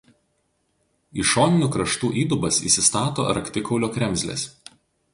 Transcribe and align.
Į 1.23 1.25
šoninių 1.33 1.69
kraštų 1.77 2.11
įdubas 2.23 2.59
įsistato 2.73 3.29
raktikaulio 3.41 3.95
kremzlės. 3.99 4.53